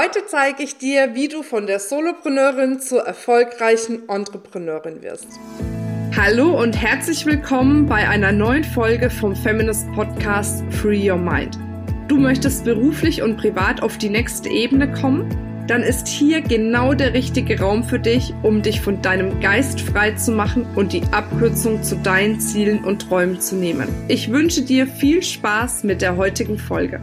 [0.00, 5.26] Heute zeige ich dir, wie du von der Solopreneurin zur erfolgreichen Entrepreneurin wirst.
[6.16, 11.58] Hallo und herzlich willkommen bei einer neuen Folge vom Feminist Podcast Free Your Mind.
[12.06, 15.36] Du möchtest beruflich und privat auf die nächste Ebene kommen?
[15.66, 20.12] Dann ist hier genau der richtige Raum für dich, um dich von deinem Geist frei
[20.12, 23.88] zu machen und die Abkürzung zu deinen Zielen und Träumen zu nehmen.
[24.06, 27.00] Ich wünsche dir viel Spaß mit der heutigen Folge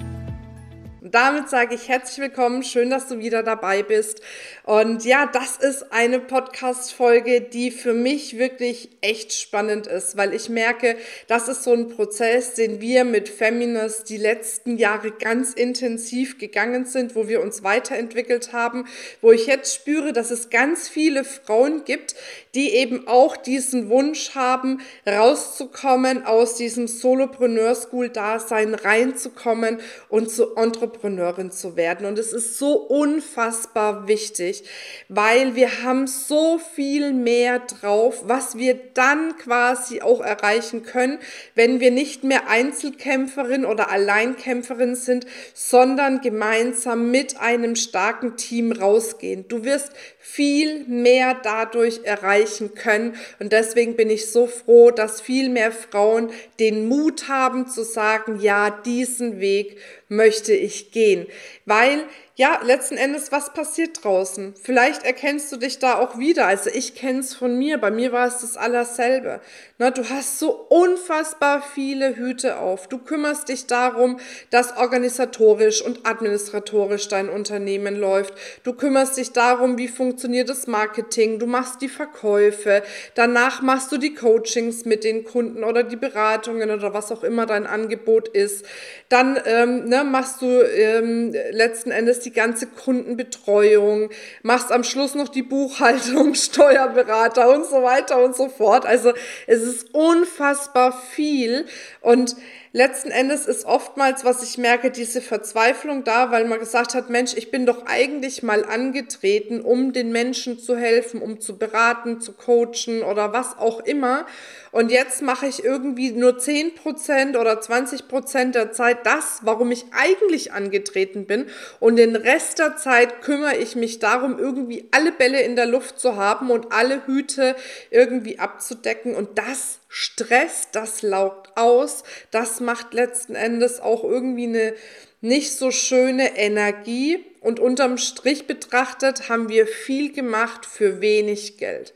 [1.16, 2.62] damit sage ich herzlich willkommen.
[2.62, 4.20] Schön, dass du wieder dabei bist.
[4.66, 10.50] Und ja, das ist eine Podcast-Folge, die für mich wirklich echt spannend ist, weil ich
[10.50, 10.98] merke,
[11.28, 16.84] das ist so ein Prozess, den wir mit Feminist die letzten Jahre ganz intensiv gegangen
[16.84, 18.86] sind, wo wir uns weiterentwickelt haben,
[19.22, 22.16] wo ich jetzt spüre, dass es ganz viele Frauen gibt,
[22.56, 30.56] die eben auch diesen Wunsch haben, rauszukommen aus diesem Solopreneur School Dasein, reinzukommen und zu
[30.56, 32.06] Entrepreneur Entrepreneurin zu werden.
[32.06, 34.64] Und es ist so unfassbar wichtig,
[35.08, 41.20] weil wir haben so viel mehr drauf, was wir dann quasi auch erreichen können,
[41.54, 49.48] wenn wir nicht mehr Einzelkämpferin oder Alleinkämpferin sind, sondern gemeinsam mit einem starken Team rausgehen.
[49.48, 53.16] Du wirst viel mehr dadurch erreichen können.
[53.40, 58.40] Und deswegen bin ich so froh, dass viel mehr Frauen den Mut haben zu sagen,
[58.42, 59.78] ja, diesen Weg
[60.10, 61.28] möchte ich gehen.
[61.66, 62.06] Weil
[62.38, 64.56] ja, letzten Endes, was passiert draußen?
[64.62, 66.48] Vielleicht erkennst du dich da auch wieder.
[66.48, 67.78] Also ich kenne es von mir.
[67.78, 69.40] Bei mir war es das allerselbe.
[69.78, 72.90] Na, du hast so unfassbar viele Hüte auf.
[72.90, 74.20] Du kümmerst dich darum,
[74.50, 78.34] dass organisatorisch und administratorisch dein Unternehmen läuft.
[78.64, 81.40] Du kümmerst dich darum, wie funktioniert das Marketing.
[81.40, 82.84] Du machst die Verkäufe.
[83.14, 87.46] Danach machst du die Coachings mit den Kunden oder die Beratungen oder was auch immer
[87.46, 88.66] dein Angebot ist.
[89.08, 94.10] Dann ähm, ne, machst du ähm, letzten Endes die ganze Kundenbetreuung,
[94.44, 98.86] machst am Schluss noch die Buchhaltung, Steuerberater und so weiter und so fort.
[98.86, 99.14] Also
[99.48, 101.66] es ist unfassbar viel
[102.02, 102.36] und
[102.76, 107.34] letzten Endes ist oftmals, was ich merke, diese Verzweiflung da, weil man gesagt hat, Mensch,
[107.34, 112.34] ich bin doch eigentlich mal angetreten, um den Menschen zu helfen, um zu beraten, zu
[112.34, 114.26] coachen oder was auch immer.
[114.74, 120.52] Und jetzt mache ich irgendwie nur 10% oder 20% der Zeit das, warum ich eigentlich
[120.52, 121.46] angetreten bin.
[121.80, 125.98] Und den Rest der Zeit kümmere ich mich darum, irgendwie alle Bälle in der Luft
[125.98, 127.56] zu haben und alle Hüte
[127.90, 129.16] irgendwie abzudecken.
[129.16, 134.74] Und das stresst, das laugt aus, das macht letzten Endes auch irgendwie eine
[135.22, 137.24] nicht so schöne Energie.
[137.40, 141.94] Und unterm Strich betrachtet haben wir viel gemacht für wenig Geld.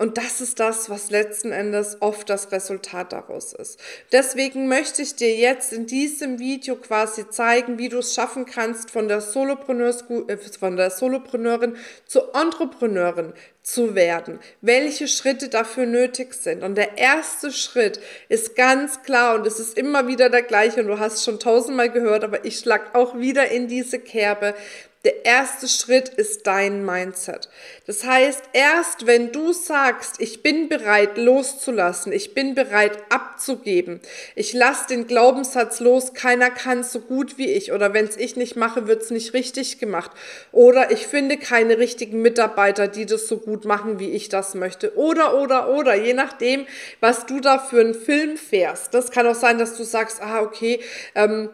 [0.00, 3.78] Und das ist das, was letzten Endes oft das Resultat daraus ist.
[4.12, 8.90] Deswegen möchte ich dir jetzt in diesem Video quasi zeigen, wie du es schaffen kannst,
[8.90, 16.62] von der, äh, von der Solopreneurin zur Entrepreneurin zu werden, welche Schritte dafür nötig sind.
[16.62, 18.00] Und der erste Schritt
[18.30, 21.90] ist ganz klar und es ist immer wieder der gleiche und du hast schon tausendmal
[21.90, 24.54] gehört, aber ich schlag auch wieder in diese Kerbe.
[25.02, 27.48] Der erste Schritt ist dein Mindset.
[27.86, 34.00] Das heißt, erst wenn du sagst, ich bin bereit loszulassen, ich bin bereit abzugeben,
[34.34, 38.36] ich lasse den Glaubenssatz los, keiner kann so gut wie ich oder wenn es ich
[38.36, 40.10] nicht mache, wird es nicht richtig gemacht
[40.52, 44.98] oder ich finde keine richtigen Mitarbeiter, die das so gut machen, wie ich das möchte
[44.98, 46.66] oder oder oder, je nachdem,
[47.00, 48.92] was du da für einen Film fährst.
[48.92, 50.80] Das kann auch sein, dass du sagst, ah okay,
[51.14, 51.48] ähm,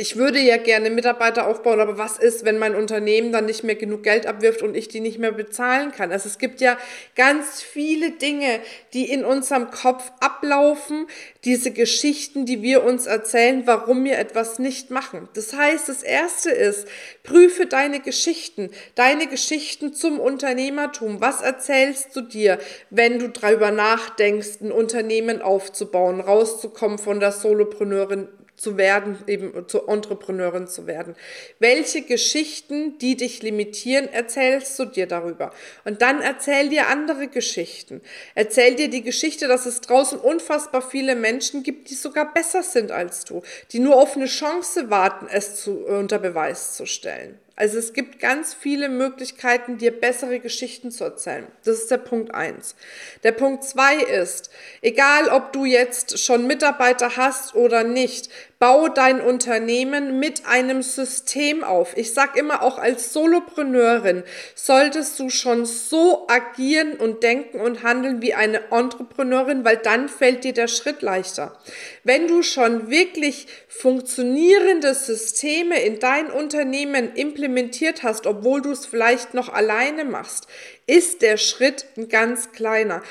[0.00, 3.74] ich würde ja gerne Mitarbeiter aufbauen, aber was ist, wenn mein Unternehmen dann nicht mehr
[3.74, 6.10] genug Geld abwirft und ich die nicht mehr bezahlen kann?
[6.10, 6.78] Also es gibt ja
[7.16, 8.60] ganz viele Dinge,
[8.94, 11.06] die in unserem Kopf ablaufen,
[11.44, 15.28] diese Geschichten, die wir uns erzählen, warum wir etwas nicht machen.
[15.34, 16.88] Das heißt, das erste ist,
[17.22, 21.20] prüfe deine Geschichten, deine Geschichten zum Unternehmertum.
[21.20, 22.58] Was erzählst du dir,
[22.88, 28.28] wenn du darüber nachdenkst, ein Unternehmen aufzubauen, rauszukommen von der Solopreneurin
[28.60, 31.16] zu werden, eben zur Entrepreneurin zu werden.
[31.60, 35.54] Welche Geschichten, die dich limitieren, erzählst du dir darüber?
[35.84, 38.02] Und dann erzähl dir andere Geschichten.
[38.34, 42.92] Erzähl dir die Geschichte, dass es draußen unfassbar viele Menschen gibt, die sogar besser sind
[42.92, 43.42] als du,
[43.72, 47.38] die nur auf eine Chance warten, es zu, unter Beweis zu stellen.
[47.60, 51.46] Also es gibt ganz viele Möglichkeiten, dir bessere Geschichten zu erzählen.
[51.62, 52.74] Das ist der Punkt eins.
[53.22, 54.48] Der Punkt zwei ist,
[54.80, 58.30] egal ob du jetzt schon Mitarbeiter hast oder nicht,
[58.60, 61.96] Bau dein Unternehmen mit einem System auf.
[61.96, 64.22] Ich sage immer, auch als Solopreneurin
[64.54, 70.44] solltest du schon so agieren und denken und handeln wie eine Entrepreneurin, weil dann fällt
[70.44, 71.58] dir der Schritt leichter.
[72.04, 79.32] Wenn du schon wirklich funktionierende Systeme in dein Unternehmen implementiert hast, obwohl du es vielleicht
[79.32, 80.48] noch alleine machst,
[80.86, 83.02] ist der Schritt ein ganz kleiner.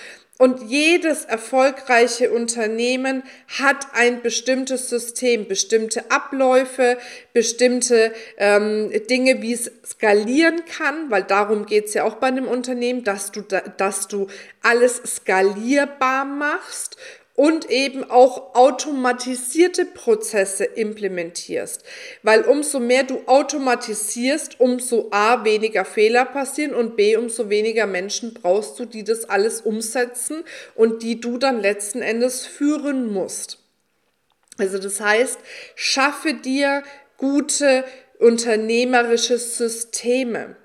[0.42, 3.24] Und jedes erfolgreiche Unternehmen
[3.60, 6.98] hat ein bestimmtes System, bestimmte Abläufe,
[7.34, 13.04] bestimmte ähm, Dinge, wie es skalieren kann, weil darum geht's ja auch bei einem Unternehmen,
[13.04, 14.28] dass du, dass du
[14.62, 16.96] alles skalierbar machst
[17.40, 21.86] und eben auch automatisierte Prozesse implementierst.
[22.22, 28.34] Weil umso mehr du automatisierst, umso A weniger Fehler passieren und B umso weniger Menschen
[28.34, 30.44] brauchst du, die das alles umsetzen
[30.76, 33.60] und die du dann letzten Endes führen musst.
[34.58, 35.40] Also das heißt,
[35.76, 36.84] schaffe dir
[37.16, 37.86] gute
[38.20, 40.58] unternehmerische Systeme.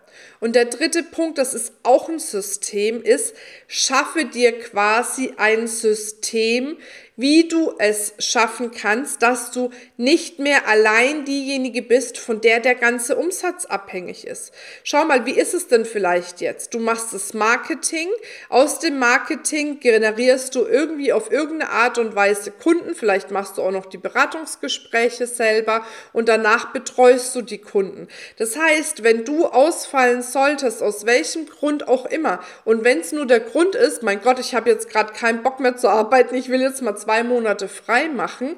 [0.45, 3.35] Und der dritte Punkt, das ist auch ein System, ist,
[3.67, 6.77] schaffe dir quasi ein System,
[7.17, 12.75] wie du es schaffen kannst, dass du nicht mehr allein diejenige bist, von der der
[12.75, 14.53] ganze Umsatz abhängig ist.
[14.83, 16.75] Schau mal, wie ist es denn vielleicht jetzt?
[16.75, 18.09] Du machst das Marketing,
[18.49, 23.63] aus dem Marketing generierst du irgendwie auf irgendeine Art und Weise Kunden, vielleicht machst du
[23.63, 28.09] auch noch die Beratungsgespräche selber und danach betreust du die Kunden.
[28.39, 33.27] Das heißt, wenn du ausfallen solltest, aus welchem Grund auch immer, und wenn es nur
[33.27, 36.49] der Grund ist, mein Gott, ich habe jetzt gerade keinen Bock mehr zu arbeiten, ich
[36.49, 38.57] will jetzt mal zwei Monate frei machen,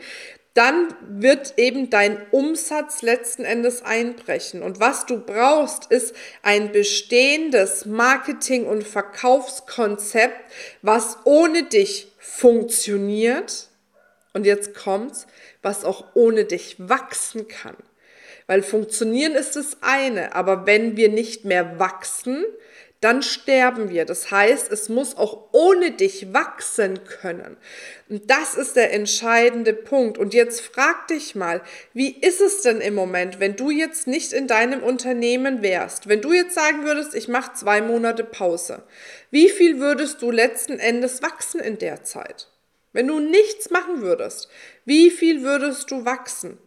[0.55, 4.63] dann wird eben dein Umsatz letzten Endes einbrechen.
[4.63, 10.51] Und was du brauchst, ist ein bestehendes Marketing- und Verkaufskonzept,
[10.81, 13.69] was ohne dich funktioniert.
[14.33, 15.27] Und jetzt kommt's,
[15.61, 17.77] was auch ohne dich wachsen kann.
[18.47, 22.47] Weil funktionieren ist das eine, aber wenn wir nicht mehr wachsen,
[23.07, 24.05] dann sterben wir.
[24.05, 27.57] Das heißt, es muss auch ohne dich wachsen können.
[28.09, 30.19] Und das ist der entscheidende Punkt.
[30.19, 31.63] Und jetzt frag dich mal,
[31.95, 36.09] wie ist es denn im Moment, wenn du jetzt nicht in deinem Unternehmen wärst?
[36.09, 38.83] Wenn du jetzt sagen würdest, ich mache zwei Monate Pause,
[39.31, 42.49] wie viel würdest du letzten Endes wachsen in der Zeit?
[42.93, 44.49] Wenn du nichts machen würdest,
[44.85, 46.59] wie viel würdest du wachsen?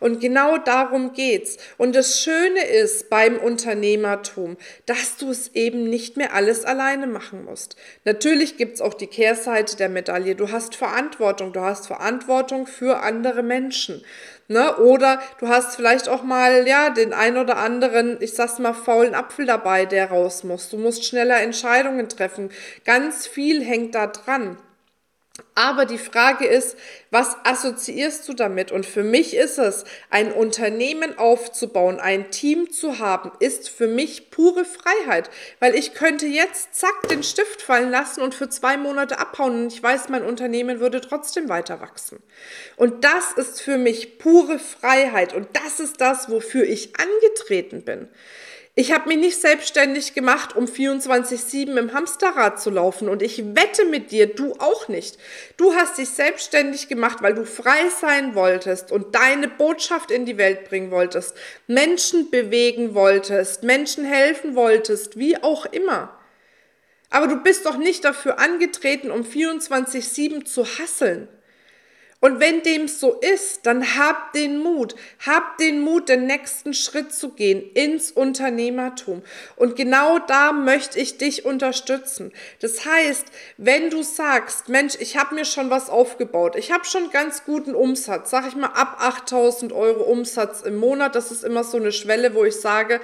[0.00, 1.56] Und genau darum geht's.
[1.78, 4.56] Und das Schöne ist beim Unternehmertum,
[4.86, 7.76] dass du es eben nicht mehr alles alleine machen musst.
[8.04, 10.34] Natürlich gibt's auch die Kehrseite der Medaille.
[10.34, 11.52] Du hast Verantwortung.
[11.52, 14.02] Du hast Verantwortung für andere Menschen.
[14.48, 14.76] Ne?
[14.78, 19.14] Oder du hast vielleicht auch mal, ja, den ein oder anderen, ich sag's mal, faulen
[19.14, 20.70] Apfel dabei, der raus muss.
[20.70, 22.50] Du musst schneller Entscheidungen treffen.
[22.84, 24.58] Ganz viel hängt da dran.
[25.54, 26.76] Aber die Frage ist,
[27.10, 28.72] was assoziierst du damit?
[28.72, 34.30] Und für mich ist es, ein Unternehmen aufzubauen, ein Team zu haben, ist für mich
[34.30, 35.30] pure Freiheit.
[35.58, 39.72] Weil ich könnte jetzt zack den Stift fallen lassen und für zwei Monate abhauen und
[39.72, 42.22] ich weiß, mein Unternehmen würde trotzdem weiter wachsen.
[42.76, 48.08] Und das ist für mich pure Freiheit und das ist das, wofür ich angetreten bin.
[48.80, 53.10] Ich habe mich nicht selbstständig gemacht, um 24-7 im Hamsterrad zu laufen.
[53.10, 55.18] Und ich wette mit dir, du auch nicht.
[55.58, 60.38] Du hast dich selbstständig gemacht, weil du frei sein wolltest und deine Botschaft in die
[60.38, 61.36] Welt bringen wolltest,
[61.66, 66.18] Menschen bewegen wolltest, Menschen helfen wolltest, wie auch immer.
[67.10, 71.28] Aber du bist doch nicht dafür angetreten, um 24-7 zu hasseln.
[72.20, 74.94] Und wenn dem so ist, dann hab den Mut,
[75.24, 79.22] hab den Mut, den nächsten Schritt zu gehen ins Unternehmertum.
[79.56, 82.32] Und genau da möchte ich dich unterstützen.
[82.60, 87.10] Das heißt, wenn du sagst, Mensch, ich habe mir schon was aufgebaut, ich habe schon
[87.10, 91.64] ganz guten Umsatz, sag ich mal ab 8000 Euro Umsatz im Monat, das ist immer
[91.64, 93.00] so eine Schwelle, wo ich sage,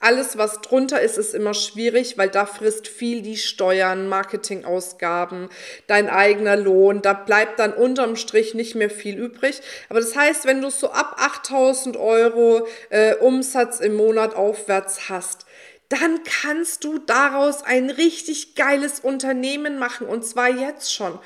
[0.00, 5.48] alles, was drunter ist, ist immer schwierig, weil da frisst viel die Steuern, Marketingausgaben,
[5.88, 7.02] dein eigener Lohn.
[7.02, 9.60] Da bleibt dann unterm Strich nicht mehr viel übrig.
[9.88, 15.46] Aber das heißt, wenn du so ab 8000 Euro äh, Umsatz im Monat aufwärts hast,
[15.88, 21.18] dann kannst du daraus ein richtig geiles Unternehmen machen und zwar jetzt schon.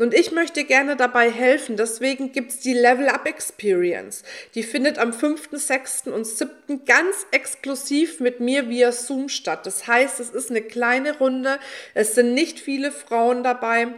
[0.00, 1.76] Und ich möchte gerne dabei helfen.
[1.76, 4.22] Deswegen gibt es die Level Up Experience.
[4.54, 6.06] Die findet am 5., 6.
[6.06, 6.86] und 7.
[6.86, 9.66] ganz exklusiv mit mir via Zoom statt.
[9.66, 11.58] Das heißt, es ist eine kleine Runde.
[11.92, 13.88] Es sind nicht viele Frauen dabei.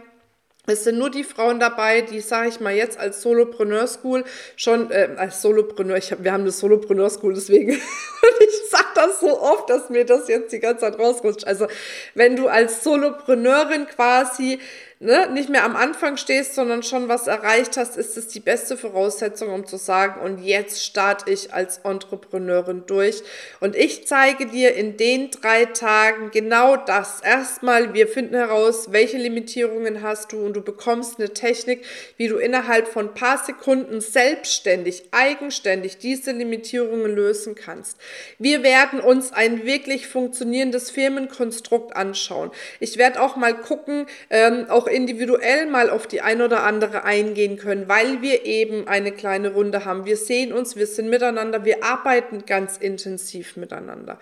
[0.65, 4.23] Es sind nur die Frauen dabei, die, sage ich mal jetzt als Solopreneur School
[4.55, 7.71] schon, äh, als Solopreneur, ich hab, wir haben eine Solopreneur School, deswegen,
[8.39, 11.45] ich sage das so oft, dass mir das jetzt die ganze Zeit rausrutscht.
[11.45, 11.67] Also
[12.15, 14.59] wenn du als Solopreneurin quasi
[15.03, 18.77] ne, nicht mehr am Anfang stehst, sondern schon was erreicht hast, ist es die beste
[18.77, 23.21] Voraussetzung, um zu sagen, und jetzt starte ich als Entrepreneurin durch.
[23.59, 27.21] Und ich zeige dir in den drei Tagen genau das.
[27.21, 31.85] Erstmal, wir finden heraus, welche Limitierungen hast du und du bekommst eine Technik,
[32.17, 37.97] wie du innerhalb von paar Sekunden selbstständig, eigenständig diese Limitierungen lösen kannst.
[38.39, 42.51] Wir werden uns ein wirklich funktionierendes Firmenkonstrukt anschauen.
[42.79, 47.57] Ich werde auch mal gucken, ähm, auch individuell mal auf die ein oder andere eingehen
[47.57, 50.05] können, weil wir eben eine kleine Runde haben.
[50.05, 54.19] Wir sehen uns, wir sind miteinander, wir arbeiten ganz intensiv miteinander.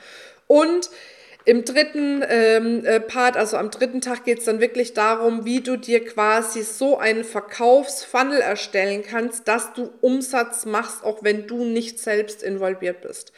[0.48, 0.90] Und
[1.44, 5.62] im dritten ähm, äh, Part, also am dritten Tag, geht es dann wirklich darum, wie
[5.62, 11.66] du dir quasi so einen Verkaufsfunnel erstellen kannst, dass du Umsatz machst, auch wenn du
[11.66, 13.34] nicht selbst involviert bist.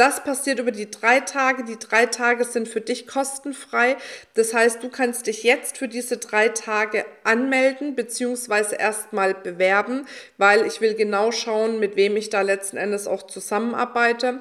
[0.00, 1.62] Das passiert über die drei Tage.
[1.62, 3.98] Die drei Tage sind für dich kostenfrei.
[4.32, 10.06] Das heißt, du kannst dich jetzt für diese drei Tage anmelden beziehungsweise erstmal bewerben,
[10.38, 14.40] weil ich will genau schauen, mit wem ich da letzten Endes auch zusammenarbeite.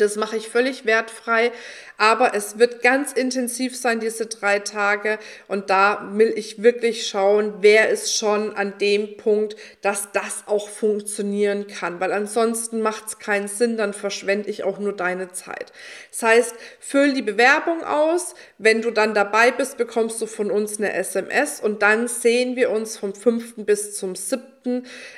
[0.00, 1.52] Das mache ich völlig wertfrei,
[1.98, 5.18] aber es wird ganz intensiv sein, diese drei Tage.
[5.48, 10.68] Und da will ich wirklich schauen, wer ist schon an dem Punkt, dass das auch
[10.68, 12.00] funktionieren kann.
[12.00, 15.72] Weil ansonsten macht es keinen Sinn, dann verschwende ich auch nur deine Zeit.
[16.10, 18.34] Das heißt, füll die Bewerbung aus.
[18.58, 22.70] Wenn du dann dabei bist, bekommst du von uns eine SMS und dann sehen wir
[22.70, 23.64] uns vom 5.
[23.64, 24.55] bis zum 7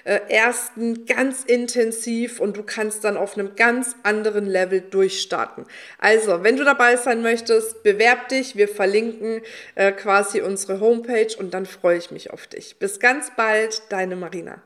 [0.04, 5.64] äh, ersten ganz intensiv und du kannst dann auf einem ganz anderen Level durchstarten.
[5.98, 8.56] Also, wenn du dabei sein möchtest, bewerb dich.
[8.56, 9.40] Wir verlinken
[9.74, 12.78] äh, quasi unsere Homepage und dann freue ich mich auf dich.
[12.78, 14.62] Bis ganz bald, deine Marina.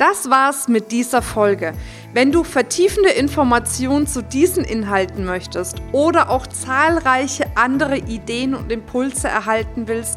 [0.00, 1.74] Das war's mit dieser Folge.
[2.14, 9.28] Wenn du vertiefende Informationen zu diesen Inhalten möchtest oder auch zahlreiche andere Ideen und Impulse
[9.28, 10.16] erhalten willst,